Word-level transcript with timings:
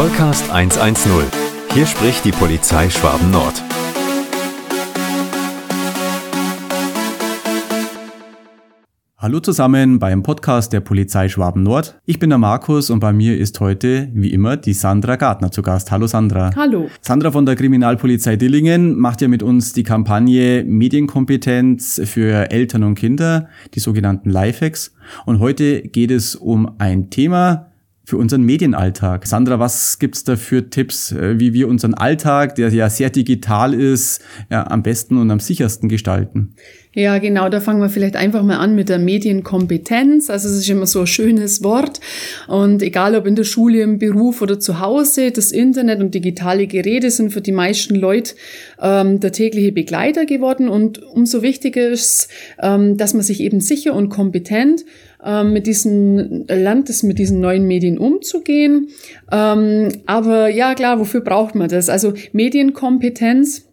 Vollcast 0.00 0.50
110. 0.50 1.12
Hier 1.74 1.84
spricht 1.84 2.24
die 2.24 2.30
Polizei 2.32 2.88
Schwaben 2.88 3.30
Nord. 3.30 3.62
Hallo 9.18 9.40
zusammen 9.40 9.98
beim 9.98 10.22
Podcast 10.22 10.72
der 10.72 10.80
Polizei 10.80 11.28
Schwaben 11.28 11.62
Nord. 11.62 12.00
Ich 12.06 12.18
bin 12.18 12.30
der 12.30 12.38
Markus 12.38 12.88
und 12.88 13.00
bei 13.00 13.12
mir 13.12 13.36
ist 13.36 13.60
heute, 13.60 14.08
wie 14.14 14.32
immer, 14.32 14.56
die 14.56 14.72
Sandra 14.72 15.16
Gartner 15.16 15.50
zu 15.50 15.60
Gast. 15.60 15.90
Hallo 15.90 16.06
Sandra. 16.06 16.50
Hallo. 16.56 16.88
Sandra 17.02 17.30
von 17.30 17.44
der 17.44 17.56
Kriminalpolizei 17.56 18.36
Dillingen 18.36 18.98
macht 18.98 19.20
ja 19.20 19.28
mit 19.28 19.42
uns 19.42 19.74
die 19.74 19.82
Kampagne 19.82 20.64
Medienkompetenz 20.64 22.00
für 22.06 22.50
Eltern 22.50 22.84
und 22.84 22.94
Kinder, 22.94 23.50
die 23.74 23.80
sogenannten 23.80 24.30
Lifehacks. 24.30 24.94
Und 25.26 25.40
heute 25.40 25.82
geht 25.82 26.10
es 26.10 26.36
um 26.36 26.76
ein 26.78 27.10
Thema, 27.10 27.69
für 28.10 28.16
unseren 28.16 28.42
Medienalltag. 28.42 29.24
Sandra, 29.26 29.60
was 29.60 30.00
gibt's 30.00 30.24
da 30.24 30.34
für 30.34 30.68
Tipps, 30.68 31.12
äh, 31.12 31.38
wie 31.38 31.54
wir 31.54 31.68
unseren 31.68 31.94
Alltag, 31.94 32.56
der 32.56 32.68
ja 32.70 32.90
sehr 32.90 33.08
digital 33.08 33.72
ist, 33.72 34.20
ja, 34.50 34.66
am 34.66 34.82
besten 34.82 35.16
und 35.16 35.30
am 35.30 35.38
sichersten 35.38 35.88
gestalten? 35.88 36.54
Ja, 36.92 37.18
genau, 37.18 37.48
da 37.48 37.60
fangen 37.60 37.80
wir 37.80 37.88
vielleicht 37.88 38.16
einfach 38.16 38.42
mal 38.42 38.56
an 38.56 38.74
mit 38.74 38.88
der 38.88 38.98
Medienkompetenz. 38.98 40.28
Also 40.28 40.48
es 40.48 40.56
ist 40.56 40.68
immer 40.68 40.86
so 40.86 41.02
ein 41.02 41.06
schönes 41.06 41.62
Wort. 41.62 42.00
Und 42.48 42.82
egal 42.82 43.14
ob 43.14 43.26
in 43.26 43.36
der 43.36 43.44
Schule, 43.44 43.82
im 43.82 44.00
Beruf 44.00 44.42
oder 44.42 44.58
zu 44.58 44.80
Hause, 44.80 45.30
das 45.30 45.52
Internet 45.52 46.00
und 46.00 46.16
digitale 46.16 46.66
Geräte 46.66 47.12
sind 47.12 47.32
für 47.32 47.42
die 47.42 47.52
meisten 47.52 47.94
Leute 47.94 48.34
ähm, 48.82 49.20
der 49.20 49.30
tägliche 49.30 49.70
Begleiter 49.70 50.26
geworden. 50.26 50.68
Und 50.68 51.00
umso 51.00 51.42
wichtiger 51.42 51.88
ist, 51.88 52.26
ähm, 52.60 52.96
dass 52.96 53.14
man 53.14 53.22
sich 53.22 53.38
eben 53.38 53.60
sicher 53.60 53.94
und 53.94 54.08
kompetent 54.08 54.84
ähm, 55.24 55.52
mit 55.52 55.66
diesen 55.66 56.46
lernt 56.46 56.90
es 56.90 57.02
mit 57.02 57.18
diesen 57.18 57.40
neuen 57.40 57.66
Medien 57.66 57.98
umzugehen. 57.98 58.88
Ähm, 59.30 59.88
aber 60.06 60.48
ja, 60.48 60.74
klar, 60.74 60.98
wofür 60.98 61.20
braucht 61.20 61.54
man 61.54 61.68
das? 61.68 61.88
Also 61.88 62.14
Medienkompetenz 62.32 63.70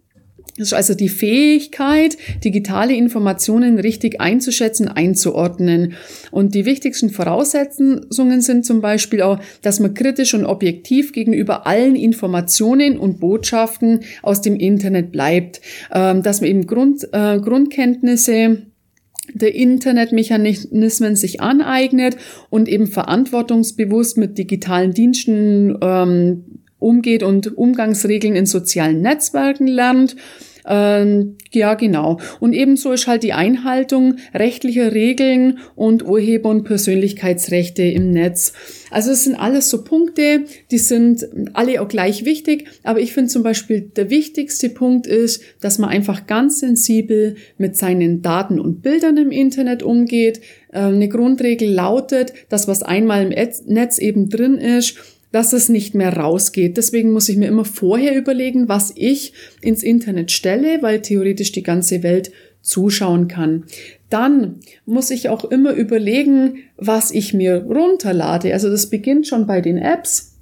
das 0.57 0.69
ist 0.69 0.73
also 0.73 0.95
die 0.95 1.09
Fähigkeit, 1.09 2.17
digitale 2.43 2.95
Informationen 2.95 3.77
richtig 3.77 4.19
einzuschätzen, 4.19 4.87
einzuordnen. 4.87 5.93
Und 6.31 6.55
die 6.55 6.65
wichtigsten 6.65 7.11
Voraussetzungen 7.11 8.41
sind 8.41 8.65
zum 8.65 8.81
Beispiel 8.81 9.21
auch, 9.21 9.39
dass 9.61 9.79
man 9.79 9.93
kritisch 9.93 10.33
und 10.33 10.45
objektiv 10.45 11.11
gegenüber 11.11 11.67
allen 11.67 11.95
Informationen 11.95 12.97
und 12.97 13.19
Botschaften 13.19 13.99
aus 14.23 14.41
dem 14.41 14.55
Internet 14.55 15.11
bleibt, 15.11 15.61
ähm, 15.93 16.23
dass 16.23 16.41
man 16.41 16.49
eben 16.49 16.65
Grund, 16.65 17.07
äh, 17.11 17.39
Grundkenntnisse 17.39 18.63
der 19.33 19.55
Internetmechanismen 19.55 21.15
sich 21.15 21.41
aneignet 21.41 22.17
und 22.49 22.69
eben 22.69 22.87
verantwortungsbewusst 22.87 24.17
mit 24.17 24.37
digitalen 24.37 24.93
Diensten 24.93 25.77
ähm, 25.81 26.43
umgeht 26.79 27.23
und 27.23 27.57
Umgangsregeln 27.57 28.35
in 28.35 28.45
sozialen 28.45 29.01
Netzwerken 29.01 29.67
lernt. 29.67 30.15
Ähm, 30.67 31.37
ja, 31.51 31.75
genau. 31.75 32.19
Und 32.39 32.53
ebenso 32.53 32.91
ist 32.91 33.07
halt 33.07 33.23
die 33.23 33.33
Einhaltung 33.33 34.17
rechtlicher 34.33 34.93
Regeln 34.93 35.59
und 35.75 36.05
Urheber- 36.05 36.49
und 36.49 36.63
Persönlichkeitsrechte 36.63 37.83
im 37.83 38.11
Netz. 38.11 38.53
Also 38.91 39.11
es 39.11 39.23
sind 39.23 39.35
alles 39.35 39.69
so 39.69 39.83
Punkte, 39.83 40.43
die 40.71 40.77
sind 40.77 41.25
alle 41.53 41.81
auch 41.81 41.87
gleich 41.87 42.25
wichtig. 42.25 42.67
Aber 42.83 42.99
ich 42.99 43.13
finde 43.13 43.29
zum 43.29 43.43
Beispiel, 43.43 43.81
der 43.81 44.09
wichtigste 44.09 44.69
Punkt 44.69 45.07
ist, 45.07 45.41
dass 45.61 45.79
man 45.79 45.89
einfach 45.89 46.27
ganz 46.27 46.59
sensibel 46.59 47.35
mit 47.57 47.77
seinen 47.77 48.21
Daten 48.21 48.59
und 48.59 48.81
Bildern 48.81 49.17
im 49.17 49.31
Internet 49.31 49.83
umgeht. 49.83 50.41
Ähm, 50.73 50.95
eine 50.95 51.07
Grundregel 51.07 51.69
lautet, 51.69 52.33
dass 52.49 52.67
was 52.67 52.83
einmal 52.83 53.23
im 53.23 53.29
Netz 53.67 53.97
eben 53.99 54.29
drin 54.29 54.55
ist, 54.55 54.97
dass 55.31 55.53
es 55.53 55.69
nicht 55.69 55.93
mehr 55.93 56.15
rausgeht. 56.15 56.77
Deswegen 56.77 57.11
muss 57.11 57.29
ich 57.29 57.37
mir 57.37 57.47
immer 57.47 57.65
vorher 57.65 58.15
überlegen, 58.15 58.69
was 58.69 58.93
ich 58.95 59.33
ins 59.61 59.83
Internet 59.83 60.31
stelle, 60.31 60.81
weil 60.81 61.01
theoretisch 61.01 61.51
die 61.51 61.63
ganze 61.63 62.03
Welt 62.03 62.31
zuschauen 62.61 63.27
kann. 63.27 63.65
Dann 64.09 64.59
muss 64.85 65.11
ich 65.11 65.29
auch 65.29 65.45
immer 65.45 65.73
überlegen, 65.73 66.63
was 66.77 67.11
ich 67.11 67.33
mir 67.33 67.63
runterlade. 67.63 68.53
Also 68.53 68.69
das 68.69 68.89
beginnt 68.89 69.27
schon 69.27 69.47
bei 69.47 69.61
den 69.61 69.77
Apps, 69.77 70.37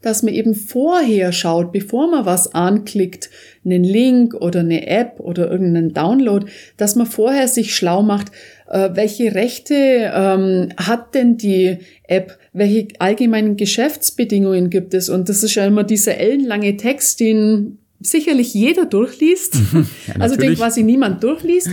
dass 0.00 0.22
man 0.22 0.34
eben 0.34 0.54
vorher 0.54 1.32
schaut, 1.32 1.72
bevor 1.72 2.08
man 2.10 2.24
was 2.24 2.54
anklickt, 2.54 3.30
einen 3.64 3.82
Link 3.82 4.34
oder 4.34 4.60
eine 4.60 4.86
App 4.86 5.18
oder 5.18 5.50
irgendeinen 5.50 5.92
Download, 5.92 6.46
dass 6.76 6.94
man 6.94 7.06
vorher 7.06 7.48
sich 7.48 7.74
schlau 7.74 8.02
macht, 8.02 8.30
äh, 8.68 8.90
welche 8.94 9.34
Rechte 9.34 9.74
ähm, 10.14 10.68
hat 10.76 11.14
denn 11.14 11.36
die 11.36 11.78
App, 12.04 12.38
welche 12.58 12.88
allgemeinen 12.98 13.56
Geschäftsbedingungen 13.56 14.70
gibt 14.70 14.94
es. 14.94 15.08
Und 15.08 15.28
das 15.28 15.42
ist 15.42 15.54
ja 15.54 15.66
immer 15.66 15.84
dieser 15.84 16.16
ellenlange 16.18 16.76
Text, 16.76 17.20
den 17.20 17.78
sicherlich 18.00 18.54
jeder 18.54 18.86
durchliest, 18.86 19.56
ja, 20.06 20.14
also 20.18 20.36
den 20.36 20.54
quasi 20.54 20.82
niemand 20.82 21.22
durchliest. 21.22 21.68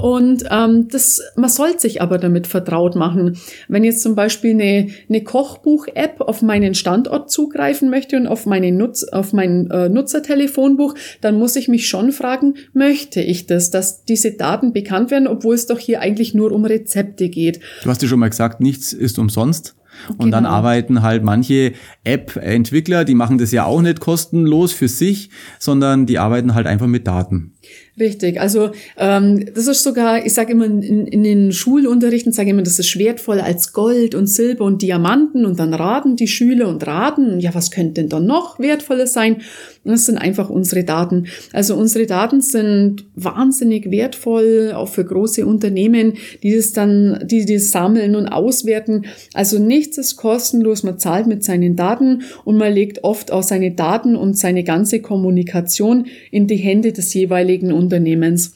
Und 0.00 0.44
ähm, 0.50 0.88
das, 0.88 1.20
man 1.36 1.50
sollte 1.50 1.80
sich 1.80 2.00
aber 2.00 2.16
damit 2.16 2.46
vertraut 2.46 2.96
machen. 2.96 3.36
Wenn 3.68 3.84
jetzt 3.84 4.00
zum 4.00 4.14
Beispiel 4.14 4.52
eine, 4.52 4.88
eine 5.08 5.22
Kochbuch-App 5.22 6.22
auf 6.22 6.40
meinen 6.40 6.74
Standort 6.74 7.30
zugreifen 7.30 7.90
möchte 7.90 8.16
und 8.16 8.26
auf, 8.26 8.46
meine 8.46 8.72
Nutz, 8.72 9.04
auf 9.04 9.34
mein 9.34 9.70
äh, 9.70 9.90
Nutzertelefonbuch, 9.90 10.94
dann 11.20 11.38
muss 11.38 11.56
ich 11.56 11.68
mich 11.68 11.88
schon 11.88 12.10
fragen, 12.12 12.54
möchte 12.72 13.20
ich 13.20 13.46
das, 13.46 13.70
dass 13.70 14.04
diese 14.04 14.32
Daten 14.32 14.72
bekannt 14.72 15.10
werden, 15.10 15.28
obwohl 15.28 15.54
es 15.54 15.66
doch 15.66 15.78
hier 15.78 16.00
eigentlich 16.00 16.32
nur 16.32 16.52
um 16.52 16.64
Rezepte 16.64 17.28
geht. 17.28 17.60
Du 17.82 17.90
hast 17.90 18.00
ja 18.00 18.08
schon 18.08 18.18
mal 18.18 18.30
gesagt, 18.30 18.60
nichts 18.62 18.94
ist 18.94 19.18
umsonst. 19.18 19.74
Und 20.08 20.18
genau. 20.18 20.30
dann 20.30 20.46
arbeiten 20.46 21.02
halt 21.02 21.22
manche 21.24 21.72
App-Entwickler, 22.04 23.04
die 23.04 23.14
machen 23.14 23.38
das 23.38 23.52
ja 23.52 23.64
auch 23.64 23.82
nicht 23.82 24.00
kostenlos 24.00 24.72
für 24.72 24.88
sich, 24.88 25.30
sondern 25.58 26.06
die 26.06 26.18
arbeiten 26.18 26.54
halt 26.54 26.66
einfach 26.66 26.86
mit 26.86 27.06
Daten. 27.06 27.54
Richtig, 28.00 28.40
also 28.40 28.70
ähm, 28.96 29.44
das 29.54 29.66
ist 29.66 29.82
sogar, 29.82 30.24
ich 30.24 30.32
sage 30.32 30.52
immer 30.52 30.64
in, 30.64 31.06
in 31.06 31.22
den 31.22 31.52
Schulunterrichten, 31.52 32.32
sage 32.32 32.48
immer, 32.48 32.62
das 32.62 32.78
ist 32.78 32.98
wertvoll 32.98 33.38
als 33.38 33.74
Gold 33.74 34.14
und 34.14 34.28
Silber 34.28 34.64
und 34.64 34.80
Diamanten 34.80 35.44
und 35.44 35.58
dann 35.58 35.74
raten 35.74 36.16
die 36.16 36.26
Schüler 36.26 36.68
und 36.68 36.86
raten, 36.86 37.38
ja, 37.38 37.54
was 37.54 37.70
könnte 37.70 38.00
denn 38.00 38.08
da 38.08 38.18
noch 38.18 38.58
wertvolles 38.58 39.12
sein? 39.12 39.42
Und 39.84 39.90
das 39.90 40.06
sind 40.06 40.16
einfach 40.16 40.48
unsere 40.48 40.84
Daten. 40.84 41.26
Also 41.52 41.74
unsere 41.74 42.06
Daten 42.06 42.40
sind 42.40 43.04
wahnsinnig 43.14 43.90
wertvoll, 43.90 44.72
auch 44.74 44.88
für 44.88 45.04
große 45.04 45.44
Unternehmen, 45.44 46.14
die 46.42 46.54
das 46.54 46.72
dann, 46.72 47.18
die 47.24 47.44
das 47.44 47.72
sammeln 47.72 48.14
und 48.14 48.28
auswerten. 48.28 49.06
Also 49.34 49.58
nichts 49.58 49.98
ist 49.98 50.16
kostenlos, 50.16 50.82
man 50.82 50.98
zahlt 50.98 51.26
mit 51.26 51.44
seinen 51.44 51.76
Daten 51.76 52.22
und 52.44 52.56
man 52.56 52.72
legt 52.72 53.04
oft 53.04 53.32
auch 53.32 53.42
seine 53.42 53.72
Daten 53.72 54.16
und 54.16 54.38
seine 54.38 54.64
ganze 54.64 55.00
Kommunikation 55.00 56.06
in 56.30 56.46
die 56.46 56.56
Hände 56.56 56.92
des 56.92 57.12
jeweiligen 57.12 57.72
Unternehmens. 57.82 58.54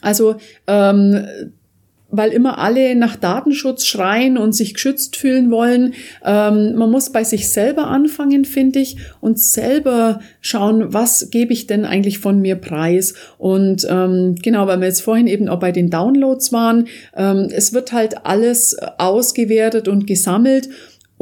Also 0.00 0.36
ähm, 0.66 1.24
weil 2.12 2.30
immer 2.30 2.58
alle 2.58 2.94
nach 2.94 3.16
Datenschutz 3.16 3.86
schreien 3.86 4.36
und 4.36 4.52
sich 4.52 4.74
geschützt 4.74 5.16
fühlen 5.16 5.50
wollen. 5.50 5.94
Ähm, 6.24 6.74
man 6.74 6.90
muss 6.90 7.10
bei 7.10 7.24
sich 7.24 7.48
selber 7.48 7.86
anfangen, 7.86 8.44
finde 8.44 8.80
ich, 8.80 8.98
und 9.20 9.40
selber 9.40 10.20
schauen, 10.42 10.92
was 10.92 11.30
gebe 11.30 11.54
ich 11.54 11.66
denn 11.66 11.86
eigentlich 11.86 12.18
von 12.18 12.38
mir 12.40 12.56
preis. 12.56 13.14
Und 13.38 13.86
ähm, 13.88 14.36
genau, 14.42 14.66
weil 14.66 14.80
wir 14.80 14.88
jetzt 14.88 15.00
vorhin 15.00 15.26
eben 15.26 15.48
auch 15.48 15.58
bei 15.58 15.72
den 15.72 15.88
Downloads 15.88 16.52
waren, 16.52 16.86
ähm, 17.16 17.48
es 17.50 17.72
wird 17.72 17.92
halt 17.92 18.26
alles 18.26 18.76
ausgewertet 18.98 19.88
und 19.88 20.06
gesammelt 20.06 20.68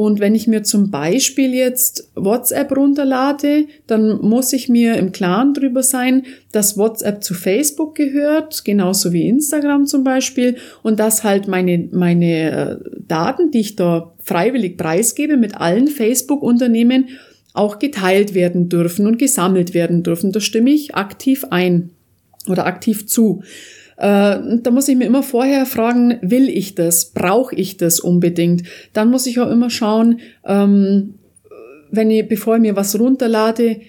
und 0.01 0.19
wenn 0.19 0.35
ich 0.35 0.47
mir 0.47 0.63
zum 0.63 0.91
Beispiel 0.91 1.53
jetzt 1.53 2.11
WhatsApp 2.15 2.75
runterlade, 2.75 3.67
dann 3.87 4.19
muss 4.23 4.55
ich 4.55 4.71
mir 4.71 4.95
im 4.95 5.13
Klaren 5.13 5.53
drüber 5.53 5.83
sein, 5.83 6.23
dass 6.53 6.79
WhatsApp 6.79 7.23
zu 7.23 7.35
Facebook 7.35 7.97
gehört, 7.97 8.65
genauso 8.65 9.13
wie 9.13 9.29
Instagram 9.29 9.85
zum 9.85 10.03
Beispiel, 10.03 10.57
und 10.83 10.99
dass 10.99 11.23
halt 11.23 11.49
meine, 11.49 11.87
meine 11.93 12.51
äh, 12.51 12.77
Daten, 13.09 13.51
die 13.51 13.61
ich 13.61 13.77
da 13.77 14.15
freiwillig 14.25 14.79
preisgebe 14.79 15.37
mit 15.37 15.61
allen 15.61 15.89
Facebook-Unternehmen, 15.89 17.11
auch 17.53 17.79
geteilt 17.79 18.33
werden 18.33 18.71
dürfen 18.71 19.07
und 19.07 19.19
gesammelt 19.19 19.75
werden 19.75 20.03
dürfen. 20.03 20.33
Da 20.33 20.41
stimme 20.41 20.71
ich 20.71 20.95
aktiv 20.95 21.45
ein 21.51 21.91
oder 22.49 22.65
aktiv 22.65 23.07
zu. 23.07 23.43
Äh, 24.01 24.61
da 24.63 24.71
muss 24.71 24.89
ich 24.89 24.97
mir 24.97 25.05
immer 25.05 25.23
vorher 25.23 25.67
fragen, 25.67 26.19
will 26.23 26.49
ich 26.49 26.75
das? 26.75 27.13
Brauche 27.13 27.55
ich 27.55 27.77
das 27.77 28.01
unbedingt? 28.01 28.63
Dann 28.95 29.11
muss 29.11 29.27
ich 29.27 29.39
auch 29.41 29.51
immer 29.51 29.69
schauen, 29.69 30.21
ähm, 30.47 31.15
wenn 31.91 32.11
ich, 32.11 32.27
bevor 32.27 32.57
ich 32.57 32.63
mir 32.63 32.77
was 32.77 32.99
runterlade, 32.99 33.81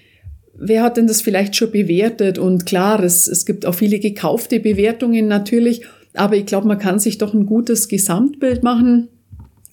wer 0.54 0.82
hat 0.82 0.98
denn 0.98 1.06
das 1.06 1.22
vielleicht 1.22 1.56
schon 1.56 1.70
bewertet? 1.70 2.38
Und 2.38 2.66
klar, 2.66 3.02
es, 3.02 3.26
es 3.26 3.46
gibt 3.46 3.64
auch 3.64 3.74
viele 3.74 4.00
gekaufte 4.00 4.60
Bewertungen 4.60 5.28
natürlich, 5.28 5.82
aber 6.12 6.36
ich 6.36 6.44
glaube, 6.44 6.68
man 6.68 6.78
kann 6.78 6.98
sich 6.98 7.16
doch 7.16 7.32
ein 7.32 7.46
gutes 7.46 7.88
Gesamtbild 7.88 8.62
machen 8.62 9.08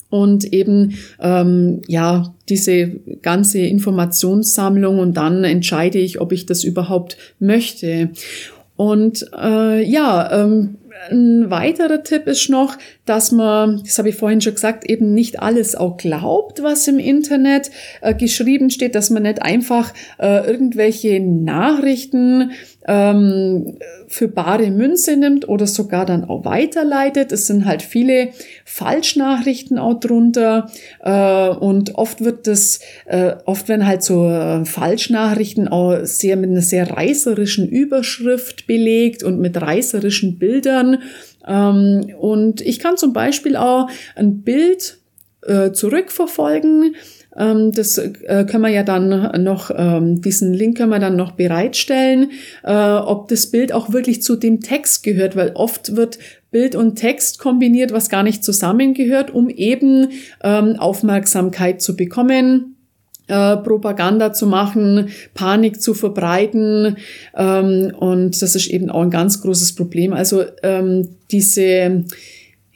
und 0.09 0.53
eben 0.53 0.93
ähm, 1.19 1.81
ja 1.87 2.33
diese 2.47 2.87
ganze 3.21 3.59
Informationssammlung 3.59 4.99
und 4.99 5.17
dann 5.17 5.43
entscheide 5.43 5.99
ich, 5.99 6.21
ob 6.21 6.31
ich 6.31 6.45
das 6.45 6.63
überhaupt 6.63 7.17
möchte. 7.39 8.11
Und 8.79 9.25
äh, 9.37 9.83
ja, 9.83 10.41
ähm, 10.41 10.77
ein 11.09 11.51
weiterer 11.51 12.01
Tipp 12.01 12.27
ist 12.27 12.49
noch, 12.49 12.77
dass 13.05 13.33
man, 13.33 13.81
das 13.83 13.97
habe 13.97 14.07
ich 14.07 14.15
vorhin 14.15 14.39
schon 14.39 14.53
gesagt, 14.53 14.89
eben 14.89 15.13
nicht 15.13 15.41
alles 15.41 15.75
auch 15.75 15.97
glaubt, 15.97 16.63
was 16.63 16.87
im 16.87 16.97
Internet 16.97 17.71
äh, 17.99 18.15
geschrieben 18.15 18.69
steht, 18.69 18.95
dass 18.95 19.09
man 19.09 19.23
nicht 19.23 19.41
einfach 19.41 19.93
äh, 20.17 20.49
irgendwelche 20.49 21.19
Nachrichten 21.19 22.51
ähm, 22.89 23.77
für 24.07 24.27
bare 24.27 24.71
Münze 24.71 25.15
nimmt 25.15 25.47
oder 25.47 25.67
sogar 25.67 26.07
dann 26.07 26.23
auch 26.25 26.43
weiterleitet. 26.43 27.31
Es 27.31 27.45
sind 27.45 27.65
halt 27.65 27.83
viele 27.83 28.29
Falschnachrichten 28.65 29.77
auch 29.77 29.99
drunter 29.99 30.71
äh, 31.03 31.49
und 31.49 31.93
oft 31.95 32.23
wird 32.23 32.47
das, 32.47 32.79
äh, 33.05 33.35
oft 33.45 33.69
werden 33.69 33.85
halt 33.85 34.01
so 34.01 34.27
äh, 34.27 34.65
Falschnachrichten 34.65 35.67
auch 35.67 35.99
sehr 36.01 36.35
mit 36.35 36.49
einer 36.49 36.63
sehr 36.63 36.89
reißerischen 36.89 37.69
Überschrift 37.69 38.65
belegt 38.65 39.21
und 39.21 39.39
mit 39.39 39.61
reißerischen 39.61 40.39
Bildern. 40.39 40.97
Ähm, 41.47 42.11
und 42.19 42.61
ich 42.61 42.79
kann 42.79 42.97
zum 42.97 43.13
Beispiel 43.13 43.55
auch 43.55 43.87
ein 44.15 44.41
Bild 44.41 44.97
äh, 45.45 45.71
zurückverfolgen, 45.73 46.95
das 47.31 47.97
äh, 47.97 48.45
können 48.49 48.63
wir 48.63 48.69
ja 48.69 48.83
dann 48.83 49.43
noch, 49.43 49.71
ähm, 49.75 50.21
diesen 50.21 50.53
Link 50.53 50.77
können 50.77 50.89
wir 50.89 50.99
dann 50.99 51.15
noch 51.15 51.33
bereitstellen, 51.33 52.31
äh, 52.63 52.73
ob 52.73 53.27
das 53.27 53.47
Bild 53.47 53.71
auch 53.71 53.93
wirklich 53.93 54.23
zu 54.23 54.35
dem 54.35 54.61
Text 54.61 55.03
gehört, 55.03 55.35
weil 55.35 55.51
oft 55.53 55.95
wird 55.95 56.17
Bild 56.51 56.75
und 56.75 56.95
Text 56.95 57.37
kombiniert, 57.39 57.93
was 57.93 58.09
gar 58.09 58.23
nicht 58.23 58.43
zusammengehört, 58.43 59.31
um 59.31 59.49
eben 59.49 60.09
ähm, 60.43 60.77
Aufmerksamkeit 60.77 61.81
zu 61.81 61.95
bekommen. 61.95 62.75
Äh, 63.27 63.57
Propaganda 63.57 64.33
zu 64.33 64.47
machen, 64.47 65.09
Panik 65.35 65.79
zu 65.83 65.93
verbreiten. 65.93 66.97
Ähm, 67.37 67.93
und 67.95 68.41
das 68.41 68.55
ist 68.55 68.65
eben 68.67 68.89
auch 68.89 69.03
ein 69.03 69.11
ganz 69.11 69.43
großes 69.43 69.75
Problem. 69.75 70.13
Also 70.13 70.45
ähm, 70.63 71.09
diese 71.29 72.05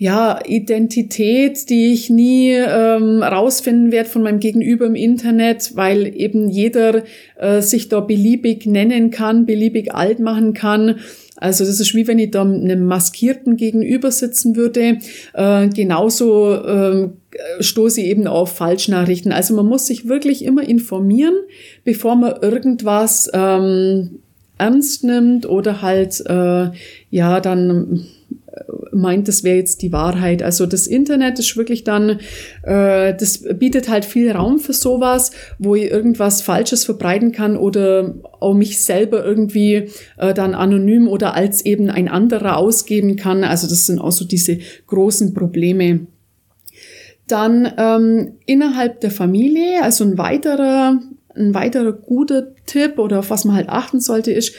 ja, 0.04 0.42
Identität, 0.46 1.70
die 1.70 1.94
ich 1.94 2.10
nie 2.10 2.52
ähm, 2.52 3.24
rausfinden 3.24 3.94
werde 3.94 4.10
von 4.10 4.22
meinem 4.22 4.42
Gegenüber 4.42 4.86
im 4.86 4.96
Internet, 4.96 5.78
weil 5.78 6.14
eben 6.14 6.50
jeder 6.50 7.04
äh, 7.40 7.62
sich 7.62 7.88
da 7.88 8.02
beliebig 8.02 8.66
nennen 8.66 9.12
kann, 9.12 9.46
beliebig 9.46 9.96
alt 9.96 10.20
machen 10.20 10.54
kann. 10.54 11.00
Also 11.38 11.64
das 11.64 11.80
ist 11.80 11.96
wie 11.96 12.06
wenn 12.06 12.20
ich 12.20 12.32
da 12.32 12.42
einem 12.42 12.84
Maskierten 12.84 13.56
gegenüber 13.56 14.12
sitzen 14.12 14.58
würde. 14.58 14.98
Äh, 15.36 15.70
genauso 15.70 16.54
äh, 16.54 17.08
stoße 17.62 18.02
ich 18.02 18.08
eben 18.08 18.28
auf 18.28 18.58
Falschnachrichten. 18.58 19.32
Also 19.32 19.56
man 19.56 19.68
muss 19.68 19.88
sich 19.88 20.10
wirklich 20.10 20.44
immer 20.44 20.68
informieren, 20.68 21.36
bevor 21.86 22.18
man 22.18 22.42
irgendwas 22.42 23.32
ähm, 23.34 24.20
ernst 24.58 25.06
nimmt 25.06 25.46
oder 25.46 25.82
halt 25.82 26.22
äh, 26.28 26.72
ja 27.10 27.40
dann 27.40 28.06
meint, 28.94 29.28
das 29.28 29.44
wäre 29.44 29.58
jetzt 29.58 29.82
die 29.82 29.92
Wahrheit. 29.92 30.44
Also 30.44 30.66
das 30.66 30.88
Internet 30.88 31.40
ist 31.40 31.56
wirklich 31.58 31.84
dann, 31.84 32.20
äh, 32.64 33.16
das 33.16 33.44
bietet 33.56 33.90
halt 33.90 34.06
viel 34.06 34.32
Raum 34.32 34.60
für 34.60 34.74
sowas, 34.74 35.32
wo 35.60 35.76
ich 35.76 35.92
irgendwas 35.92 36.42
Falsches 36.42 36.86
verbreiten 36.86 37.32
kann 37.32 37.58
oder 37.58 38.16
auch 38.40 38.54
mich 38.54 38.84
selber 38.84 39.24
irgendwie 39.24 39.90
äh, 40.18 40.34
dann 40.34 40.56
anonym 40.56 41.08
oder 41.08 41.34
als 41.34 41.66
eben 41.66 41.90
ein 41.90 42.08
anderer 42.08 42.58
ausgeben 42.58 43.16
kann. 43.16 43.44
Also 43.44 43.68
das 43.68 43.86
sind 43.86 44.00
auch 44.00 44.12
so 44.12 44.26
diese 44.26 44.60
großen 44.88 45.34
Probleme. 45.34 46.08
Dann 47.28 47.72
ähm, 47.78 48.34
innerhalb 48.46 49.00
der 49.02 49.12
Familie, 49.12 49.82
also 49.82 50.04
ein 50.04 50.18
weiterer, 50.18 51.00
ein 51.36 51.54
weiterer 51.54 51.94
guter 51.94 52.54
Tipp 52.66 53.00
oder 53.00 53.20
auf 53.20 53.30
was 53.30 53.46
man 53.46 53.56
halt 53.56 53.70
achten 53.70 54.00
sollte, 54.00 54.32
ist, 54.32 54.54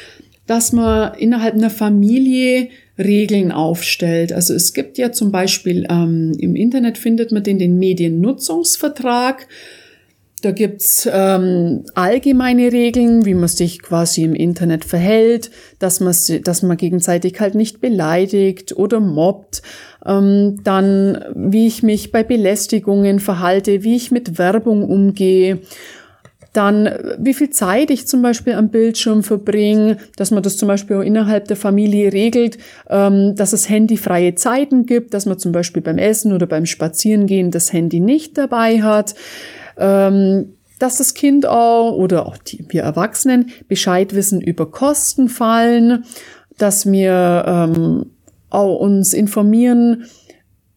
dass 0.46 0.72
man 0.72 1.14
innerhalb 1.14 1.54
einer 1.54 1.70
Familie 1.70 2.69
Regeln 2.99 3.50
aufstellt. 3.50 4.32
Also 4.32 4.55
es 4.55 4.73
gibt 4.73 4.99
ja 4.99 5.12
zum 5.12 5.32
Beispiel 5.32 5.87
ähm, 5.91 6.32
im 6.38 6.55
Internet 6.55 6.99
findet 6.99 7.32
man 7.32 7.43
den, 7.43 7.58
den 7.58 7.79
Mediennutzungsvertrag. 7.79 9.49
Da 10.43 10.50
gibt's 10.50 11.08
ähm, 11.11 11.85
allgemeine 11.94 12.70
Regeln, 12.70 13.25
wie 13.25 13.32
man 13.32 13.49
sich 13.49 13.81
quasi 13.81 14.25
im 14.25 14.35
Internet 14.35 14.85
verhält, 14.85 15.50
dass 15.79 16.00
man, 16.00 16.14
dass 16.44 16.62
man 16.62 16.76
gegenseitig 16.76 17.41
halt 17.41 17.55
nicht 17.55 17.81
beleidigt 17.81 18.76
oder 18.76 19.00
mobbt. 19.00 19.62
Ähm, 20.05 20.61
dann, 20.62 21.25
wie 21.35 21.67
ich 21.67 21.82
mich 21.82 22.12
bei 22.12 22.23
Belästigungen 22.23 23.20
verhalte, 23.20 23.85
wie 23.85 23.96
ich 23.96 24.11
mit 24.11 24.37
Werbung 24.37 24.85
umgehe 24.85 25.61
dann, 26.54 26.88
wie 27.18 27.34
viel 27.34 27.50
Zeit 27.50 27.90
ich 27.90 28.06
zum 28.06 28.22
Beispiel 28.22 28.54
am 28.54 28.68
Bildschirm 28.68 29.22
verbringe, 29.22 29.98
dass 30.16 30.30
man 30.30 30.42
das 30.42 30.56
zum 30.56 30.68
Beispiel 30.68 30.96
auch 30.96 31.02
innerhalb 31.02 31.48
der 31.48 31.56
Familie 31.56 32.12
regelt, 32.12 32.58
ähm, 32.88 33.34
dass 33.34 33.52
es 33.52 33.68
handyfreie 33.68 34.36
Zeiten 34.36 34.86
gibt, 34.86 35.14
dass 35.14 35.26
man 35.26 35.38
zum 35.38 35.52
Beispiel 35.52 35.82
beim 35.82 35.98
Essen 35.98 36.32
oder 36.32 36.46
beim 36.46 36.64
Spazierengehen 36.64 37.50
das 37.50 37.72
Handy 37.72 38.00
nicht 38.00 38.38
dabei 38.38 38.82
hat. 38.82 39.14
Ähm, 39.76 40.54
dass 40.78 40.98
das 40.98 41.14
Kind 41.14 41.46
auch 41.46 41.92
oder 41.92 42.26
auch 42.26 42.36
die, 42.36 42.64
wir 42.68 42.82
Erwachsenen 42.82 43.50
Bescheid 43.68 44.14
wissen 44.14 44.40
über 44.40 44.70
Kostenfallen, 44.70 46.04
dass 46.58 46.90
wir 46.90 47.44
ähm, 47.46 48.06
auch 48.50 48.78
uns 48.78 49.12
informieren, 49.12 50.04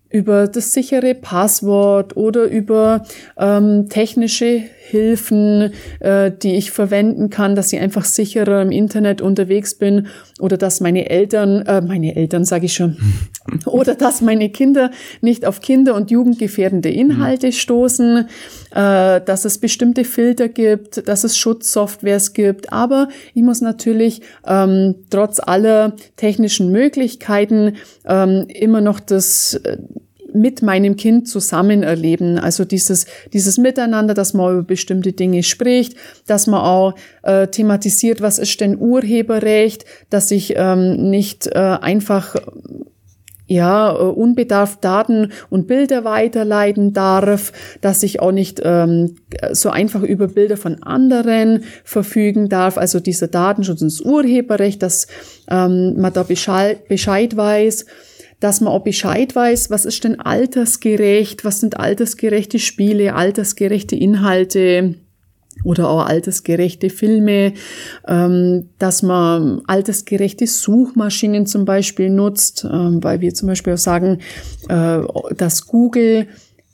über 0.09 0.47
das 0.47 0.73
sichere 0.73 1.13
Passwort 1.13 2.15
oder 2.15 2.45
über 2.45 3.03
ähm, 3.37 3.89
technische 3.89 4.63
Hilfen, 4.89 5.73
äh, 5.99 6.31
die 6.31 6.55
ich 6.55 6.71
verwenden 6.71 7.29
kann, 7.29 7.55
dass 7.55 7.73
ich 7.73 7.79
einfach 7.79 8.05
sicherer 8.05 8.61
im 8.61 8.71
Internet 8.71 9.21
unterwegs 9.21 9.75
bin 9.75 10.07
oder 10.39 10.57
dass 10.57 10.79
meine 10.79 11.09
Eltern, 11.09 11.65
äh, 11.65 11.81
meine 11.81 12.15
Eltern 12.15 12.45
sage 12.45 12.67
ich 12.67 12.73
schon, 12.73 12.97
oder 13.65 13.95
dass 13.95 14.21
meine 14.21 14.49
Kinder 14.49 14.91
nicht 15.21 15.45
auf 15.45 15.61
Kinder- 15.61 15.95
und 15.95 16.09
Jugendgefährdende 16.09 16.89
Inhalte 16.89 17.51
stoßen, 17.51 18.27
äh, 18.71 19.21
dass 19.21 19.45
es 19.45 19.57
bestimmte 19.57 20.05
Filter 20.05 20.47
gibt, 20.47 21.07
dass 21.07 21.23
es 21.23 21.37
Schutzsoftwares 21.37 22.33
gibt. 22.33 22.71
Aber 22.71 23.09
ich 23.33 23.43
muss 23.43 23.61
natürlich 23.61 24.21
ähm, 24.45 24.95
trotz 25.09 25.39
aller 25.39 25.95
technischen 26.15 26.71
Möglichkeiten 26.71 27.75
ähm, 28.05 28.45
immer 28.47 28.81
noch 28.81 28.99
das 28.99 29.55
äh, 29.55 29.77
mit 30.39 30.61
meinem 30.61 30.95
Kind 30.95 31.27
zusammen 31.27 31.83
erleben. 31.83 32.37
Also 32.37 32.65
dieses, 32.65 33.05
dieses 33.33 33.57
Miteinander, 33.57 34.13
dass 34.13 34.33
man 34.33 34.53
über 34.53 34.63
bestimmte 34.63 35.13
Dinge 35.13 35.43
spricht, 35.43 35.95
dass 36.25 36.47
man 36.47 36.61
auch 36.61 36.93
äh, 37.23 37.47
thematisiert, 37.47 38.21
was 38.21 38.39
ist 38.39 38.59
denn 38.61 38.77
Urheberrecht, 38.79 39.85
dass 40.09 40.31
ich 40.31 40.53
ähm, 40.55 41.09
nicht 41.09 41.47
äh, 41.47 41.57
einfach 41.57 42.35
ja, 43.47 43.93
äh, 43.93 44.03
unbedarft 44.03 44.83
Daten 44.83 45.31
und 45.49 45.67
Bilder 45.67 46.03
weiterleiten 46.03 46.93
darf, 46.93 47.53
dass 47.81 48.03
ich 48.03 48.19
auch 48.19 48.31
nicht 48.31 48.61
ähm, 48.63 49.15
so 49.51 49.69
einfach 49.69 50.03
über 50.03 50.27
Bilder 50.27 50.57
von 50.57 50.83
anderen 50.83 51.63
verfügen 51.83 52.49
darf. 52.49 52.77
Also 52.77 52.99
dieser 52.99 53.27
Datenschutz 53.27 53.81
und 53.81 53.91
das 53.91 54.01
Urheberrecht, 54.01 54.83
dass 54.83 55.07
ähm, 55.49 55.95
man 55.97 56.13
da 56.13 56.23
Bescheid, 56.23 56.87
Bescheid 56.87 57.35
weiß 57.35 57.85
dass 58.39 58.61
man 58.61 58.71
auch 58.73 58.83
Bescheid 58.83 59.35
weiß, 59.35 59.69
was 59.69 59.85
ist 59.85 60.03
denn 60.03 60.19
altersgerecht, 60.19 61.43
was 61.43 61.59
sind 61.59 61.79
altersgerechte 61.79 62.59
Spiele, 62.59 63.15
altersgerechte 63.15 63.95
Inhalte 63.95 64.95
oder 65.63 65.89
auch 65.89 66.05
altersgerechte 66.05 66.89
Filme, 66.89 67.53
ähm, 68.07 68.69
dass 68.77 69.01
man 69.01 69.61
altersgerechte 69.65 70.45
Suchmaschinen 70.45 71.47
zum 71.47 71.65
Beispiel 71.65 72.09
nutzt, 72.09 72.65
ähm, 72.71 73.03
weil 73.03 73.21
wir 73.21 73.33
zum 73.33 73.47
Beispiel 73.47 73.73
auch 73.73 73.77
sagen, 73.77 74.19
äh, 74.69 74.99
dass 75.35 75.65
Google 75.65 76.27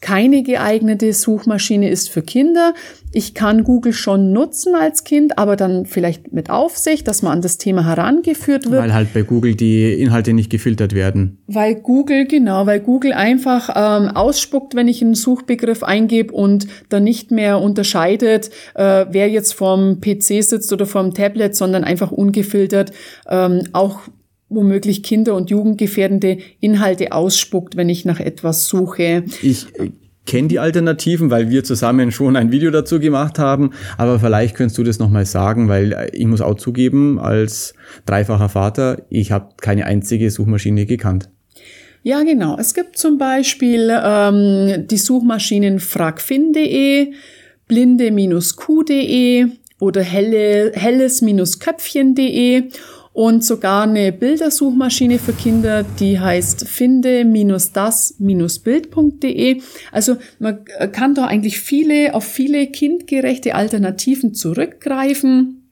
keine 0.03 0.43
geeignete 0.43 1.13
Suchmaschine 1.13 1.89
ist 1.89 2.09
für 2.09 2.21
Kinder. 2.21 2.73
Ich 3.13 3.33
kann 3.33 3.63
Google 3.63 3.93
schon 3.93 4.33
nutzen 4.33 4.75
als 4.75 5.05
Kind, 5.05 5.37
aber 5.37 5.55
dann 5.55 5.85
vielleicht 5.85 6.33
mit 6.33 6.49
Aufsicht, 6.49 7.07
dass 7.07 7.21
man 7.21 7.31
an 7.31 7.41
das 7.41 7.57
Thema 7.57 7.85
herangeführt 7.85 8.69
wird. 8.69 8.81
Weil 8.81 8.93
halt 8.93 9.13
bei 9.13 9.21
Google 9.21 9.55
die 9.55 9.93
Inhalte 9.93 10.33
nicht 10.33 10.49
gefiltert 10.49 10.93
werden. 10.93 11.37
Weil 11.47 11.75
Google, 11.75 12.27
genau, 12.27 12.65
weil 12.65 12.81
Google 12.81 13.13
einfach 13.13 13.69
ähm, 13.69 14.09
ausspuckt, 14.09 14.75
wenn 14.75 14.89
ich 14.89 15.01
einen 15.01 15.15
Suchbegriff 15.15 15.83
eingebe 15.83 16.33
und 16.33 16.67
dann 16.89 17.05
nicht 17.05 17.31
mehr 17.31 17.61
unterscheidet, 17.61 18.49
äh, 18.75 19.05
wer 19.09 19.29
jetzt 19.29 19.53
vorm 19.53 20.01
PC 20.01 20.43
sitzt 20.43 20.73
oder 20.73 20.85
vorm 20.85 21.13
Tablet, 21.13 21.55
sondern 21.55 21.85
einfach 21.85 22.11
ungefiltert 22.11 22.91
ähm, 23.29 23.61
auch 23.71 24.01
womöglich 24.55 25.03
kinder- 25.03 25.35
und 25.35 25.49
jugendgefährdende 25.49 26.37
Inhalte 26.59 27.11
ausspuckt, 27.11 27.75
wenn 27.75 27.89
ich 27.89 28.05
nach 28.05 28.19
etwas 28.19 28.67
suche. 28.67 29.23
Ich 29.41 29.67
äh, 29.79 29.91
kenne 30.25 30.47
die 30.47 30.59
Alternativen, 30.59 31.29
weil 31.29 31.49
wir 31.49 31.63
zusammen 31.63 32.11
schon 32.11 32.35
ein 32.35 32.51
Video 32.51 32.71
dazu 32.71 32.99
gemacht 32.99 33.39
haben, 33.39 33.71
aber 33.97 34.19
vielleicht 34.19 34.55
könntest 34.55 34.77
du 34.77 34.83
das 34.83 34.99
nochmal 34.99 35.25
sagen, 35.25 35.67
weil 35.67 35.93
äh, 35.93 36.09
ich 36.13 36.25
muss 36.25 36.41
auch 36.41 36.55
zugeben, 36.55 37.19
als 37.19 37.73
dreifacher 38.05 38.49
Vater, 38.49 39.03
ich 39.09 39.31
habe 39.31 39.49
keine 39.61 39.85
einzige 39.85 40.29
Suchmaschine 40.31 40.85
gekannt. 40.85 41.29
Ja, 42.05 42.21
genau. 42.23 42.57
Es 42.57 42.73
gibt 42.73 42.97
zum 42.97 43.17
Beispiel 43.17 43.89
ähm, 43.89 44.87
die 44.87 44.97
Suchmaschinen 44.97 45.79
fragfin.de, 45.79 47.13
blinde-q.de 47.69 49.45
oder 49.79 50.01
helle, 50.01 50.73
helles-köpfchen.de 50.75 52.63
und 53.13 53.45
sogar 53.45 53.83
eine 53.83 54.11
Bildersuchmaschine 54.11 55.19
für 55.19 55.33
Kinder, 55.33 55.85
die 55.99 56.19
heißt 56.19 56.67
finde-das-bild.de. 56.67 59.61
Also 59.91 60.17
man 60.39 60.65
kann 60.91 61.13
da 61.13 61.25
eigentlich 61.25 61.59
viele 61.59 62.15
auf 62.15 62.23
viele 62.25 62.65
kindgerechte 62.67 63.53
Alternativen 63.55 64.33
zurückgreifen 64.33 65.62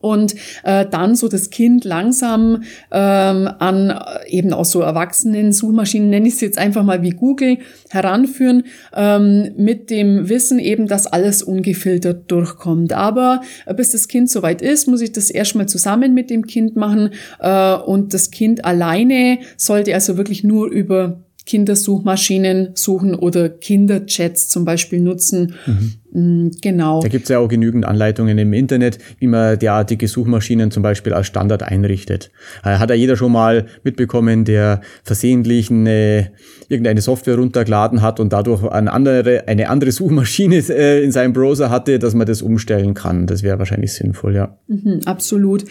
und 0.00 0.34
äh, 0.64 0.86
dann 0.86 1.14
so 1.14 1.28
das 1.28 1.50
Kind 1.50 1.84
langsam 1.84 2.62
ähm, 2.90 3.48
an 3.58 3.90
äh, 3.90 4.28
eben 4.28 4.52
auch 4.52 4.64
so 4.64 4.80
erwachsenen 4.80 5.52
Suchmaschinen, 5.52 6.10
nenne 6.10 6.28
ich 6.28 6.34
es 6.34 6.40
jetzt 6.40 6.58
einfach 6.58 6.82
mal 6.82 7.02
wie 7.02 7.10
Google, 7.10 7.58
heranführen, 7.90 8.64
ähm, 8.94 9.52
mit 9.56 9.90
dem 9.90 10.28
Wissen 10.28 10.58
eben, 10.58 10.86
dass 10.86 11.06
alles 11.06 11.42
ungefiltert 11.42 12.30
durchkommt. 12.30 12.92
Aber 12.92 13.42
äh, 13.66 13.74
bis 13.74 13.90
das 13.90 14.08
Kind 14.08 14.30
soweit 14.30 14.62
ist, 14.62 14.88
muss 14.88 15.02
ich 15.02 15.12
das 15.12 15.30
erstmal 15.30 15.66
zusammen 15.66 16.14
mit 16.14 16.30
dem 16.30 16.46
Kind 16.46 16.76
machen 16.76 17.10
äh, 17.38 17.74
und 17.74 18.14
das 18.14 18.30
Kind 18.30 18.64
alleine 18.64 19.38
sollte 19.56 19.92
also 19.94 20.16
wirklich 20.16 20.44
nur 20.44 20.68
über 20.68 21.20
Kindersuchmaschinen 21.50 22.70
suchen 22.74 23.12
oder 23.12 23.48
Kinderchats 23.48 24.48
zum 24.48 24.64
Beispiel 24.64 25.00
nutzen. 25.00 25.54
Mhm. 25.66 25.94
Mm, 26.12 26.50
genau. 26.62 27.02
Da 27.02 27.08
gibt 27.08 27.24
es 27.24 27.28
ja 27.28 27.40
auch 27.40 27.48
genügend 27.48 27.84
Anleitungen 27.84 28.38
im 28.38 28.52
Internet, 28.52 28.98
wie 29.18 29.26
man 29.26 29.58
derartige 29.58 30.06
Suchmaschinen 30.06 30.70
zum 30.70 30.84
Beispiel 30.84 31.12
als 31.12 31.26
Standard 31.26 31.64
einrichtet. 31.64 32.30
Äh, 32.62 32.76
hat 32.76 32.90
ja 32.90 32.94
jeder 32.94 33.16
schon 33.16 33.32
mal 33.32 33.66
mitbekommen, 33.82 34.44
der 34.44 34.80
versehentlich 35.02 35.72
eine, 35.72 36.30
irgendeine 36.68 37.00
Software 37.00 37.34
runtergeladen 37.34 38.00
hat 38.00 38.20
und 38.20 38.32
dadurch 38.32 38.62
eine 38.62 38.92
andere, 38.92 39.48
eine 39.48 39.70
andere 39.70 39.90
Suchmaschine 39.90 40.58
äh, 40.68 41.02
in 41.02 41.10
seinem 41.10 41.32
Browser 41.32 41.68
hatte, 41.68 41.98
dass 41.98 42.14
man 42.14 42.28
das 42.28 42.42
umstellen 42.42 42.94
kann. 42.94 43.26
Das 43.26 43.42
wäre 43.42 43.58
wahrscheinlich 43.58 43.92
sinnvoll, 43.92 44.36
ja. 44.36 44.56
Mhm, 44.68 45.00
absolut. 45.04 45.64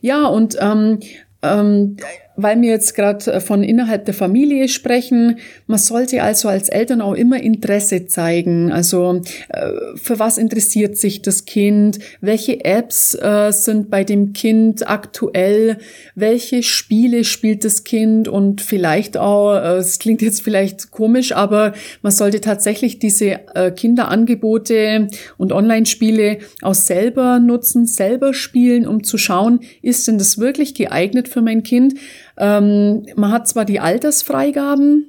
Ja, 0.00 0.26
und 0.26 0.56
ähm, 0.60 0.98
ähm, 1.42 1.96
weil 2.42 2.60
wir 2.60 2.70
jetzt 2.70 2.94
gerade 2.94 3.32
äh, 3.32 3.40
von 3.40 3.62
innerhalb 3.62 4.04
der 4.04 4.14
Familie 4.14 4.68
sprechen, 4.68 5.38
man 5.66 5.78
sollte 5.78 6.22
also 6.22 6.48
als 6.48 6.68
Eltern 6.68 7.00
auch 7.00 7.14
immer 7.14 7.42
Interesse 7.42 8.06
zeigen. 8.06 8.72
Also 8.72 9.22
äh, 9.48 9.70
für 9.96 10.18
was 10.18 10.38
interessiert 10.38 10.96
sich 10.96 11.22
das 11.22 11.44
Kind? 11.44 11.98
Welche 12.20 12.64
Apps 12.64 13.14
äh, 13.14 13.50
sind 13.52 13.90
bei 13.90 14.04
dem 14.04 14.32
Kind 14.32 14.88
aktuell? 14.88 15.78
Welche 16.14 16.62
Spiele 16.62 17.24
spielt 17.24 17.64
das 17.64 17.84
Kind? 17.84 18.28
Und 18.28 18.60
vielleicht 18.60 19.16
auch, 19.16 19.56
es 19.56 19.98
klingt 19.98 20.22
jetzt 20.22 20.42
vielleicht 20.42 20.90
komisch, 20.90 21.32
aber 21.32 21.72
man 22.02 22.12
sollte 22.12 22.40
tatsächlich 22.40 22.98
diese 22.98 23.40
Kinderangebote 23.76 25.08
und 25.38 25.52
Online-Spiele 25.52 26.38
auch 26.62 26.74
selber 26.74 27.38
nutzen, 27.38 27.86
selber 27.86 28.34
spielen, 28.34 28.86
um 28.86 29.04
zu 29.04 29.18
schauen, 29.18 29.60
ist 29.82 30.08
denn 30.08 30.18
das 30.18 30.38
wirklich 30.38 30.74
geeignet 30.74 31.28
für 31.28 31.42
mein 31.42 31.62
Kind? 31.62 31.94
Ähm, 32.40 33.06
man 33.14 33.30
hat 33.30 33.46
zwar 33.46 33.64
die 33.64 33.78
Altersfreigaben 33.78 35.06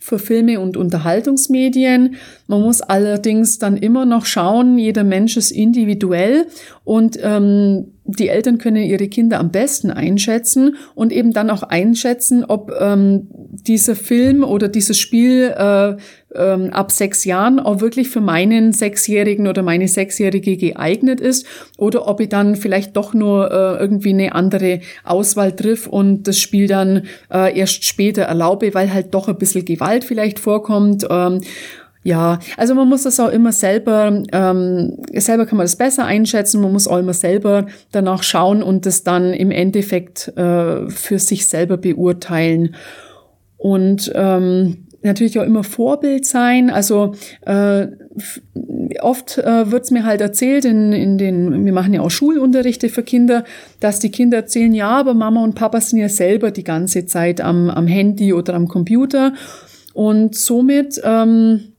für 0.00 0.18
Filme 0.18 0.60
und 0.60 0.76
Unterhaltungsmedien. 0.76 2.16
Man 2.46 2.60
muss 2.60 2.80
allerdings 2.80 3.58
dann 3.58 3.76
immer 3.76 4.04
noch 4.04 4.26
schauen, 4.26 4.76
jeder 4.76 5.04
Mensch 5.04 5.36
ist 5.36 5.50
individuell 5.50 6.46
und 6.84 7.18
ähm, 7.22 7.93
die 8.06 8.28
Eltern 8.28 8.58
können 8.58 8.82
ihre 8.82 9.08
Kinder 9.08 9.40
am 9.40 9.50
besten 9.50 9.90
einschätzen 9.90 10.76
und 10.94 11.12
eben 11.12 11.32
dann 11.32 11.50
auch 11.50 11.62
einschätzen, 11.62 12.44
ob 12.44 12.70
ähm, 12.78 13.28
dieser 13.30 13.96
Film 13.96 14.44
oder 14.44 14.68
dieses 14.68 14.98
Spiel 14.98 15.54
äh, 15.56 15.96
ähm, 16.34 16.70
ab 16.72 16.92
sechs 16.92 17.24
Jahren 17.24 17.58
auch 17.58 17.80
wirklich 17.80 18.08
für 18.08 18.20
meinen 18.20 18.72
Sechsjährigen 18.72 19.46
oder 19.48 19.62
meine 19.62 19.88
Sechsjährige 19.88 20.56
geeignet 20.56 21.20
ist 21.20 21.46
oder 21.78 22.06
ob 22.06 22.20
ich 22.20 22.28
dann 22.28 22.56
vielleicht 22.56 22.96
doch 22.96 23.14
nur 23.14 23.50
äh, 23.50 23.80
irgendwie 23.80 24.10
eine 24.10 24.34
andere 24.34 24.80
Auswahl 25.04 25.52
triff 25.52 25.86
und 25.86 26.24
das 26.28 26.38
Spiel 26.38 26.66
dann 26.66 27.02
äh, 27.32 27.58
erst 27.58 27.84
später 27.84 28.22
erlaube, 28.22 28.74
weil 28.74 28.92
halt 28.92 29.14
doch 29.14 29.28
ein 29.28 29.38
bisschen 29.38 29.64
Gewalt 29.64 30.04
vielleicht 30.04 30.38
vorkommt. 30.38 31.06
Ähm, 31.08 31.40
ja, 32.04 32.38
also 32.58 32.74
man 32.74 32.88
muss 32.88 33.04
das 33.04 33.18
auch 33.18 33.30
immer 33.30 33.50
selber, 33.50 34.22
ähm, 34.30 34.98
selber 35.14 35.46
kann 35.46 35.56
man 35.56 35.64
das 35.64 35.76
besser 35.76 36.04
einschätzen, 36.04 36.60
man 36.60 36.70
muss 36.70 36.86
auch 36.86 36.98
immer 36.98 37.14
selber 37.14 37.66
danach 37.92 38.22
schauen 38.22 38.62
und 38.62 38.84
das 38.84 39.04
dann 39.04 39.32
im 39.32 39.50
Endeffekt 39.50 40.28
äh, 40.36 40.88
für 40.90 41.18
sich 41.18 41.48
selber 41.48 41.78
beurteilen. 41.78 42.76
Und 43.56 44.12
ähm, 44.14 44.86
natürlich 45.02 45.38
auch 45.38 45.44
immer 45.44 45.64
Vorbild 45.64 46.26
sein. 46.26 46.68
Also 46.68 47.14
äh, 47.46 47.86
oft 49.00 49.38
äh, 49.38 49.70
wird 49.70 49.84
es 49.84 49.90
mir 49.90 50.04
halt 50.04 50.20
erzählt, 50.20 50.66
in, 50.66 50.92
in 50.92 51.16
den, 51.16 51.64
wir 51.64 51.72
machen 51.72 51.94
ja 51.94 52.02
auch 52.02 52.10
Schulunterrichte 52.10 52.90
für 52.90 53.02
Kinder, 53.02 53.44
dass 53.80 53.98
die 53.98 54.10
Kinder 54.10 54.36
erzählen, 54.36 54.74
ja, 54.74 54.90
aber 54.90 55.14
Mama 55.14 55.42
und 55.42 55.54
Papa 55.54 55.80
sind 55.80 56.00
ja 56.00 56.10
selber 56.10 56.50
die 56.50 56.64
ganze 56.64 57.06
Zeit 57.06 57.40
am, 57.40 57.70
am 57.70 57.86
Handy 57.86 58.34
oder 58.34 58.52
am 58.52 58.68
Computer. 58.68 59.32
Und 59.94 60.34
somit 60.34 61.00
ähm, 61.02 61.73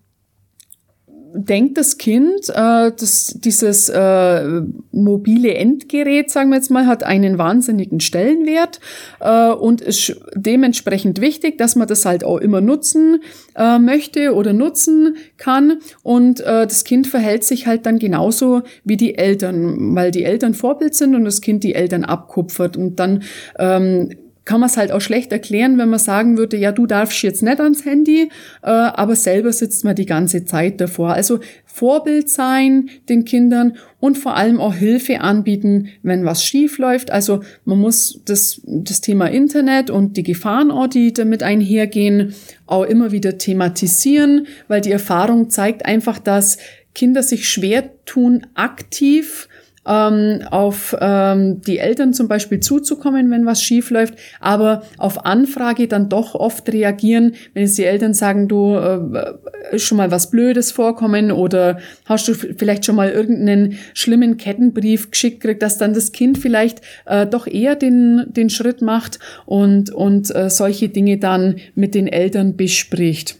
denkt 1.35 1.77
das 1.77 1.97
Kind, 1.97 2.49
äh, 2.49 2.91
dass 2.91 3.35
dieses 3.37 3.89
äh, 3.89 4.61
mobile 4.91 5.53
Endgerät, 5.53 6.31
sagen 6.31 6.49
wir 6.49 6.57
jetzt 6.57 6.71
mal, 6.71 6.87
hat 6.87 7.03
einen 7.03 7.37
wahnsinnigen 7.37 7.99
Stellenwert 7.99 8.79
äh, 9.19 9.49
und 9.49 9.81
ist 9.81 10.15
dementsprechend 10.33 11.21
wichtig, 11.21 11.57
dass 11.57 11.75
man 11.75 11.87
das 11.87 12.05
halt 12.05 12.23
auch 12.23 12.37
immer 12.37 12.61
nutzen 12.61 13.21
äh, 13.55 13.79
möchte 13.79 14.33
oder 14.33 14.53
nutzen 14.53 15.17
kann. 15.37 15.79
Und 16.03 16.39
äh, 16.39 16.65
das 16.65 16.83
Kind 16.83 17.07
verhält 17.07 17.43
sich 17.43 17.67
halt 17.67 17.85
dann 17.85 17.99
genauso 17.99 18.63
wie 18.83 18.97
die 18.97 19.17
Eltern, 19.17 19.95
weil 19.95 20.11
die 20.11 20.23
Eltern 20.23 20.53
Vorbild 20.53 20.95
sind 20.95 21.15
und 21.15 21.25
das 21.25 21.41
Kind 21.41 21.63
die 21.63 21.75
Eltern 21.75 22.05
abkupfert 22.05 22.77
und 22.77 22.99
dann 22.99 23.23
ähm, 23.59 24.09
kann 24.45 24.59
man 24.59 24.69
es 24.69 24.77
halt 24.77 24.91
auch 24.91 25.01
schlecht 25.01 25.31
erklären, 25.31 25.77
wenn 25.79 25.89
man 25.89 25.99
sagen 25.99 26.37
würde, 26.37 26.55
ja, 26.55 26.71
du 26.71 26.85
darfst 26.85 27.21
jetzt 27.23 27.41
nicht 27.41 27.59
ans 27.59 27.83
Handy, 27.83 28.29
äh, 28.61 28.69
aber 28.69 29.15
selber 29.15 29.51
sitzt 29.51 29.83
man 29.83 29.95
die 29.95 30.05
ganze 30.05 30.45
Zeit 30.45 30.79
davor. 30.79 31.13
Also 31.13 31.39
Vorbild 31.65 32.29
sein 32.29 32.89
den 33.09 33.25
Kindern 33.25 33.75
und 33.99 34.17
vor 34.17 34.37
allem 34.37 34.61
auch 34.61 34.75
Hilfe 34.75 35.19
anbieten, 35.19 35.89
wenn 36.03 36.25
was 36.25 36.45
schief 36.45 36.77
läuft. 36.77 37.11
Also 37.11 37.41
man 37.65 37.79
muss 37.79 38.21
das, 38.25 38.61
das 38.65 39.01
Thema 39.01 39.25
Internet 39.25 39.89
und 39.89 40.15
die 40.15 40.23
Gefahren, 40.23 40.69
auch, 40.71 40.87
die 40.87 41.11
damit 41.11 41.41
einhergehen, 41.41 42.35
auch 42.67 42.83
immer 42.83 43.11
wieder 43.11 43.37
thematisieren, 43.37 44.47
weil 44.67 44.81
die 44.81 44.91
Erfahrung 44.91 45.49
zeigt 45.49 45.85
einfach, 45.85 46.19
dass 46.19 46.59
Kinder 46.93 47.23
sich 47.23 47.49
schwer 47.49 47.89
tun, 48.05 48.45
aktiv 48.53 49.49
ähm, 49.85 50.41
auf 50.49 50.95
ähm, 50.99 51.61
die 51.61 51.77
Eltern 51.77 52.13
zum 52.13 52.27
Beispiel 52.27 52.59
zuzukommen, 52.59 53.29
wenn 53.31 53.45
was 53.45 53.61
schief 53.61 53.89
läuft, 53.89 54.15
aber 54.39 54.83
auf 54.97 55.25
Anfrage 55.25 55.87
dann 55.87 56.09
doch 56.09 56.35
oft 56.35 56.71
reagieren, 56.71 57.35
wenn 57.53 57.63
jetzt 57.63 57.77
die 57.77 57.85
Eltern 57.85 58.13
sagen, 58.13 58.47
du 58.47 58.75
äh, 58.75 59.77
schon 59.79 59.97
mal 59.97 60.11
was 60.11 60.29
Blödes 60.29 60.71
vorkommen 60.71 61.31
oder 61.31 61.79
hast 62.05 62.27
du 62.27 62.33
vielleicht 62.33 62.85
schon 62.85 62.95
mal 62.95 63.09
irgendeinen 63.09 63.77
schlimmen 63.93 64.37
Kettenbrief 64.37 65.11
geschickt 65.11 65.41
kriegt, 65.41 65.61
dass 65.61 65.77
dann 65.77 65.93
das 65.93 66.11
Kind 66.11 66.37
vielleicht 66.37 66.81
äh, 67.05 67.25
doch 67.25 67.47
eher 67.47 67.75
den, 67.75 68.25
den 68.27 68.49
Schritt 68.49 68.81
macht 68.81 69.19
und, 69.45 69.91
und 69.91 70.33
äh, 70.35 70.49
solche 70.49 70.89
Dinge 70.89 71.17
dann 71.17 71.55
mit 71.75 71.95
den 71.95 72.07
Eltern 72.07 72.55
bespricht. 72.55 73.37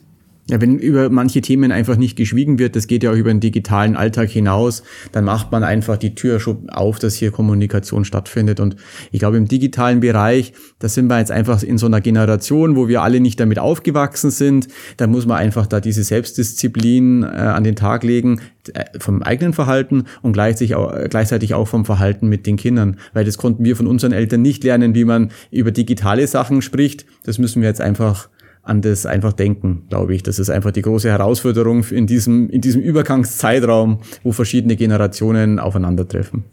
Ja, 0.47 0.61
wenn 0.61 0.77
über 0.77 1.09
manche 1.09 1.41
Themen 1.41 1.71
einfach 1.71 1.97
nicht 1.97 2.15
geschwiegen 2.15 2.59
wird, 2.59 2.75
das 2.75 2.85
geht 2.85 3.01
ja 3.01 3.09
auch 3.09 3.15
über 3.15 3.31
den 3.31 3.39
digitalen 3.39 3.95
Alltag 3.95 4.29
hinaus, 4.29 4.83
dann 5.11 5.25
macht 5.25 5.51
man 5.51 5.63
einfach 5.63 5.97
die 5.97 6.13
Tür 6.13 6.39
schon 6.39 6.69
auf, 6.69 6.99
dass 6.99 7.15
hier 7.15 7.31
Kommunikation 7.31 8.05
stattfindet. 8.05 8.59
Und 8.59 8.75
ich 9.11 9.17
glaube, 9.17 9.37
im 9.37 9.47
digitalen 9.47 10.01
Bereich, 10.01 10.53
da 10.77 10.87
sind 10.87 11.07
wir 11.07 11.17
jetzt 11.17 11.31
einfach 11.31 11.63
in 11.63 11.79
so 11.79 11.87
einer 11.87 11.99
Generation, 11.99 12.75
wo 12.75 12.87
wir 12.87 13.01
alle 13.01 13.21
nicht 13.21 13.39
damit 13.39 13.57
aufgewachsen 13.57 14.29
sind. 14.29 14.67
Da 14.97 15.07
muss 15.07 15.25
man 15.25 15.37
einfach 15.37 15.65
da 15.65 15.79
diese 15.79 16.03
Selbstdisziplin 16.03 17.23
äh, 17.23 17.25
an 17.25 17.63
den 17.63 17.75
Tag 17.75 18.03
legen, 18.03 18.39
äh, 18.71 18.83
vom 18.99 19.23
eigenen 19.23 19.53
Verhalten 19.53 20.03
und 20.21 20.33
gleichzeitig 20.33 20.75
auch, 20.75 20.93
gleichzeitig 21.09 21.55
auch 21.55 21.67
vom 21.67 21.85
Verhalten 21.85 22.27
mit 22.27 22.45
den 22.45 22.57
Kindern. 22.57 22.97
Weil 23.13 23.25
das 23.25 23.39
konnten 23.39 23.63
wir 23.63 23.75
von 23.75 23.87
unseren 23.87 24.11
Eltern 24.11 24.43
nicht 24.43 24.63
lernen, 24.63 24.93
wie 24.93 25.05
man 25.05 25.31
über 25.49 25.71
digitale 25.71 26.27
Sachen 26.27 26.61
spricht. 26.61 27.07
Das 27.23 27.39
müssen 27.39 27.63
wir 27.63 27.69
jetzt 27.69 27.81
einfach 27.81 28.29
an 28.65 28.81
das 28.81 29.05
einfach 29.05 29.31
denken, 29.31 29.83
glaube 29.89 30.15
ich. 30.15 30.23
Das 30.23 30.39
ist 30.39 30.49
einfach 30.49 30.71
die 30.71 30.81
große 30.81 31.09
Herausforderung 31.09 31.85
in 31.85 32.07
diesem, 32.07 32.49
in 32.49 32.61
diesem 32.61 32.81
Übergangszeitraum, 32.81 33.99
wo 34.23 34.31
verschiedene 34.31 34.75
Generationen 34.75 35.59
aufeinandertreffen. 35.59 36.43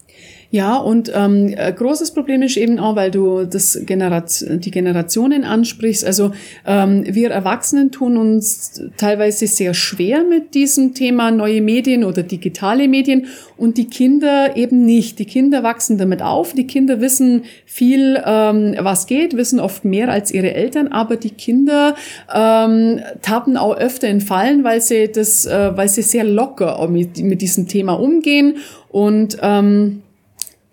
Ja, 0.52 0.76
und 0.76 1.10
ähm, 1.14 1.54
großes 1.56 2.10
Problem 2.10 2.42
ist 2.42 2.58
eben 2.58 2.78
auch, 2.78 2.94
weil 2.94 3.10
du 3.10 3.46
das 3.46 3.80
Generat 3.86 4.44
die 4.46 4.70
Generationen 4.70 5.44
ansprichst. 5.44 6.04
Also 6.04 6.32
ähm, 6.66 7.06
wir 7.08 7.30
Erwachsenen 7.30 7.90
tun 7.90 8.18
uns 8.18 8.82
teilweise 8.98 9.46
sehr 9.46 9.72
schwer 9.72 10.24
mit 10.24 10.52
diesem 10.52 10.92
Thema 10.92 11.30
neue 11.30 11.62
Medien 11.62 12.04
oder 12.04 12.22
digitale 12.22 12.86
Medien 12.86 13.28
und 13.56 13.78
die 13.78 13.86
Kinder 13.86 14.54
eben 14.54 14.84
nicht. 14.84 15.18
Die 15.20 15.24
Kinder 15.24 15.62
wachsen 15.62 15.96
damit 15.96 16.20
auf. 16.20 16.52
Die 16.52 16.66
Kinder 16.66 17.00
wissen 17.00 17.44
viel, 17.64 18.22
ähm, 18.22 18.74
was 18.78 19.06
geht, 19.06 19.34
wissen 19.38 19.58
oft 19.58 19.86
mehr 19.86 20.10
als 20.10 20.30
ihre 20.30 20.52
Eltern, 20.52 20.88
aber 20.88 21.16
die 21.16 21.30
Kinder 21.30 21.94
ähm, 22.30 23.00
tappen 23.22 23.56
auch 23.56 23.74
öfter 23.74 24.06
in 24.06 24.20
Fallen, 24.20 24.64
weil 24.64 24.82
sie 24.82 25.10
das, 25.10 25.46
äh, 25.46 25.74
weil 25.74 25.88
sie 25.88 26.02
sehr 26.02 26.24
locker 26.24 26.86
mit, 26.88 27.16
mit 27.22 27.40
diesem 27.40 27.68
Thema 27.68 27.94
umgehen 27.94 28.56
und 28.90 29.38
ähm, 29.40 30.02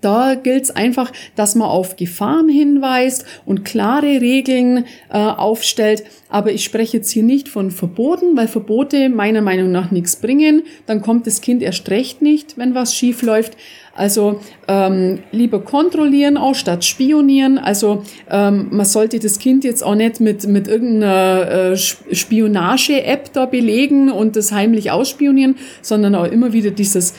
Da 0.01 0.35
gilt 0.35 0.63
es 0.63 0.71
einfach, 0.71 1.11
dass 1.35 1.55
man 1.55 1.67
auf 1.67 1.97
Gefahren 1.97 2.47
hinweist 2.47 3.25
und 3.45 3.65
klare 3.65 4.21
Regeln 4.21 4.85
äh, 5.09 5.17
aufstellt. 5.17 6.03
Aber 6.29 6.51
ich 6.51 6.63
spreche 6.63 6.97
jetzt 6.97 7.09
hier 7.11 7.23
nicht 7.23 7.49
von 7.49 7.71
Verboten, 7.71 8.37
weil 8.37 8.47
Verbote 8.47 9.09
meiner 9.09 9.41
Meinung 9.41 9.71
nach 9.71 9.91
nichts 9.91 10.15
bringen. 10.15 10.63
Dann 10.85 11.01
kommt 11.01 11.27
das 11.27 11.41
Kind 11.41 11.61
erst 11.61 11.89
recht 11.89 12.21
nicht, 12.21 12.57
wenn 12.57 12.75
was 12.75 12.95
schief 12.95 13.23
läuft. 13.23 13.57
Also 13.93 14.39
ähm, 14.69 15.19
lieber 15.33 15.59
kontrollieren 15.59 16.37
auch 16.37 16.55
statt 16.55 16.85
spionieren. 16.85 17.57
Also 17.57 18.03
ähm, 18.29 18.67
man 18.71 18.85
sollte 18.85 19.19
das 19.19 19.39
Kind 19.39 19.65
jetzt 19.65 19.83
auch 19.83 19.95
nicht 19.95 20.21
mit, 20.21 20.47
mit 20.47 20.69
irgendeiner 20.69 21.73
äh, 21.73 21.77
Spionage-App 21.77 23.33
da 23.33 23.45
belegen 23.45 24.09
und 24.09 24.37
das 24.37 24.53
heimlich 24.53 24.91
ausspionieren, 24.91 25.55
sondern 25.81 26.15
auch 26.15 26.31
immer 26.31 26.53
wieder 26.53 26.71
dieses 26.71 27.13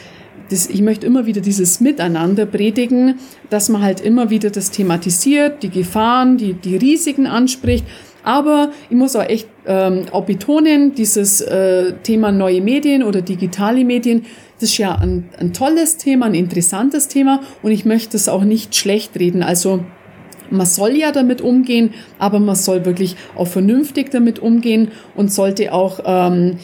das, 0.51 0.69
ich 0.69 0.83
möchte 0.83 1.07
immer 1.07 1.27
wieder 1.27 1.41
dieses 1.41 1.81
Miteinander 1.81 2.45
predigen, 2.45 3.21
dass 3.49 3.69
man 3.69 3.83
halt 3.83 4.01
immer 4.01 4.31
wieder 4.31 4.51
das 4.51 4.71
thematisiert, 4.71 5.63
die 5.63 5.71
Gefahren, 5.71 6.37
die, 6.37 6.55
die 6.55 6.77
Risiken 6.77 7.27
anspricht. 7.27 7.85
Aber 8.23 8.71
ich 8.91 8.97
muss 8.97 9.17
auch 9.17 9.25
echt 9.25 9.49
ähm, 9.67 10.07
auch 10.13 10.25
betonen, 10.27 10.95
dieses 10.95 11.41
äh, 11.41 11.95
Thema 12.03 12.33
neue 12.33 12.61
Medien 12.61 13.03
oder 13.03 13.23
digitale 13.23 13.85
Medien, 13.85 14.27
das 14.59 14.71
ist 14.71 14.79
ja 14.79 14.95
ein, 14.95 15.31
ein 15.39 15.55
tolles 15.55 15.97
Thema, 15.97 16.27
ein 16.27 16.35
interessantes 16.35 17.09
Thema 17.09 17.41
und 17.63 17.71
ich 17.71 17.87
möchte 17.87 18.19
es 18.19 18.29
auch 18.29 18.45
nicht 18.45 18.77
schlecht 18.77 19.19
reden. 19.19 19.43
Also 19.43 19.85
man 20.51 20.67
soll 20.67 20.97
ja 20.97 21.13
damit 21.13 21.41
umgehen, 21.41 21.95
aber 22.19 22.41
man 22.41 22.57
soll 22.57 22.85
wirklich 22.85 23.17
auch 23.37 23.47
vernünftig 23.47 24.11
damit 24.11 24.39
umgehen 24.39 24.89
und 25.17 25.33
sollte 25.33 25.73
auch 25.73 26.01
ähm, 26.05 26.59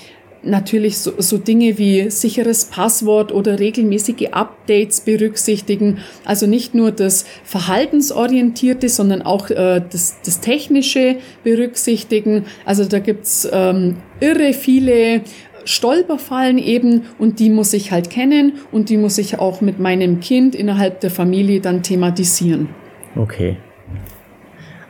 natürlich 0.46 0.98
so, 0.98 1.12
so 1.18 1.38
Dinge 1.38 1.78
wie 1.78 2.10
sicheres 2.10 2.66
Passwort 2.66 3.32
oder 3.32 3.58
regelmäßige 3.58 4.28
Updates 4.32 5.00
berücksichtigen. 5.00 5.98
Also 6.24 6.46
nicht 6.46 6.74
nur 6.74 6.92
das 6.92 7.26
Verhaltensorientierte, 7.44 8.88
sondern 8.88 9.22
auch 9.22 9.50
äh, 9.50 9.82
das, 9.90 10.20
das 10.24 10.40
Technische 10.40 11.16
berücksichtigen. 11.44 12.44
Also 12.64 12.84
da 12.84 12.98
gibt's 12.98 13.48
ähm, 13.50 13.96
irre 14.20 14.52
viele 14.52 15.22
Stolperfallen 15.64 16.58
eben 16.58 17.02
und 17.18 17.40
die 17.40 17.50
muss 17.50 17.72
ich 17.72 17.90
halt 17.90 18.08
kennen 18.08 18.52
und 18.72 18.88
die 18.88 18.96
muss 18.96 19.18
ich 19.18 19.38
auch 19.38 19.60
mit 19.60 19.80
meinem 19.80 20.20
Kind 20.20 20.54
innerhalb 20.54 21.00
der 21.00 21.10
Familie 21.10 21.60
dann 21.60 21.82
thematisieren. 21.82 22.68
Okay. 23.16 23.56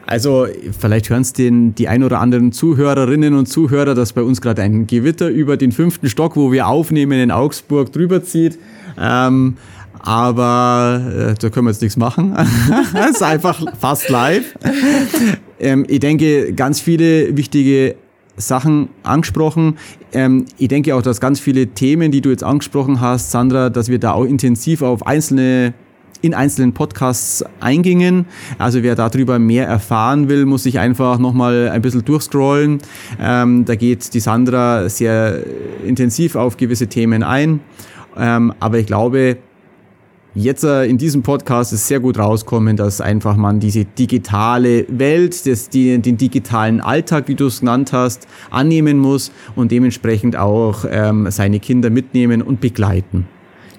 Also 0.06 0.46
vielleicht 0.78 1.10
hören 1.10 1.22
es 1.22 1.32
die 1.32 1.88
ein 1.88 2.04
oder 2.04 2.20
anderen 2.20 2.52
Zuhörerinnen 2.52 3.34
und 3.34 3.46
Zuhörer, 3.46 3.94
dass 3.94 4.12
bei 4.12 4.22
uns 4.22 4.40
gerade 4.40 4.62
ein 4.62 4.86
Gewitter 4.86 5.28
über 5.28 5.56
den 5.56 5.72
fünften 5.72 6.08
Stock, 6.08 6.36
wo 6.36 6.52
wir 6.52 6.68
aufnehmen 6.68 7.18
in 7.18 7.30
Augsburg, 7.32 7.92
drüber 7.92 8.22
zieht. 8.22 8.58
Ähm, 8.98 9.56
aber 9.98 11.32
äh, 11.32 11.34
da 11.34 11.50
können 11.50 11.66
wir 11.66 11.72
jetzt 11.72 11.82
nichts 11.82 11.96
machen. 11.96 12.36
Es 12.94 13.10
ist 13.16 13.22
einfach 13.22 13.60
fast 13.78 14.08
live. 14.08 14.56
Ähm, 15.58 15.84
ich 15.88 15.98
denke, 15.98 16.52
ganz 16.52 16.80
viele 16.80 17.36
wichtige 17.36 17.96
Sachen 18.36 18.90
angesprochen. 19.02 19.78
Ähm, 20.12 20.44
ich 20.58 20.68
denke 20.68 20.94
auch, 20.94 21.02
dass 21.02 21.20
ganz 21.20 21.40
viele 21.40 21.68
Themen, 21.68 22.12
die 22.12 22.20
du 22.20 22.30
jetzt 22.30 22.44
angesprochen 22.44 23.00
hast, 23.00 23.32
Sandra, 23.32 23.70
dass 23.70 23.88
wir 23.88 23.98
da 23.98 24.12
auch 24.12 24.24
intensiv 24.24 24.82
auf 24.82 25.04
einzelne 25.04 25.74
in 26.22 26.34
einzelnen 26.34 26.72
Podcasts 26.72 27.44
eingingen. 27.60 28.26
Also 28.58 28.82
wer 28.82 28.94
darüber 28.94 29.38
mehr 29.38 29.66
erfahren 29.66 30.28
will, 30.28 30.46
muss 30.46 30.64
sich 30.64 30.78
einfach 30.78 31.18
nochmal 31.18 31.68
ein 31.68 31.82
bisschen 31.82 32.04
durchscrollen. 32.04 32.78
Ähm, 33.20 33.64
da 33.64 33.74
geht 33.74 34.14
die 34.14 34.20
Sandra 34.20 34.88
sehr 34.88 35.42
intensiv 35.84 36.36
auf 36.36 36.56
gewisse 36.56 36.86
Themen 36.86 37.22
ein. 37.22 37.60
Ähm, 38.16 38.52
aber 38.60 38.78
ich 38.78 38.86
glaube, 38.86 39.38
jetzt 40.34 40.64
äh, 40.64 40.84
in 40.84 40.98
diesem 40.98 41.22
Podcast 41.22 41.72
ist 41.72 41.88
sehr 41.88 42.00
gut 42.00 42.18
rauskommen, 42.18 42.76
dass 42.76 43.00
einfach 43.00 43.36
man 43.36 43.60
diese 43.60 43.84
digitale 43.84 44.86
Welt, 44.88 45.46
das, 45.46 45.68
die, 45.68 45.98
den 45.98 46.16
digitalen 46.16 46.80
Alltag, 46.80 47.28
wie 47.28 47.34
du 47.34 47.46
es 47.46 47.60
genannt 47.60 47.92
hast, 47.92 48.26
annehmen 48.50 48.98
muss 48.98 49.32
und 49.54 49.72
dementsprechend 49.72 50.36
auch 50.36 50.84
ähm, 50.88 51.30
seine 51.30 51.60
Kinder 51.60 51.90
mitnehmen 51.90 52.42
und 52.42 52.60
begleiten. 52.60 53.26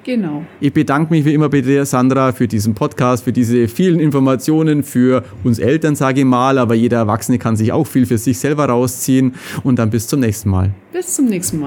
Genau. 0.07 0.45
Ich 0.61 0.71
bedanke 0.71 1.13
mich 1.13 1.25
wie 1.25 1.33
immer 1.33 1.49
bei 1.49 1.59
dir, 1.59 1.85
Sandra, 1.85 2.31
für 2.31 2.47
diesen 2.47 2.73
Podcast, 2.73 3.25
für 3.25 3.33
diese 3.33 3.67
vielen 3.67 3.99
Informationen, 3.99 4.83
für 4.83 5.25
uns 5.43 5.59
Eltern, 5.59 5.97
sage 5.97 6.21
ich 6.21 6.25
mal, 6.25 6.59
aber 6.59 6.75
jeder 6.75 6.99
Erwachsene 6.99 7.37
kann 7.39 7.57
sich 7.57 7.73
auch 7.73 7.85
viel 7.85 8.05
für 8.05 8.17
sich 8.17 8.39
selber 8.39 8.67
rausziehen. 8.67 9.35
Und 9.65 9.79
dann 9.79 9.89
bis 9.89 10.07
zum 10.07 10.21
nächsten 10.21 10.49
Mal. 10.49 10.71
Bis 10.93 11.13
zum 11.13 11.25
nächsten 11.25 11.59
Mal. 11.59 11.65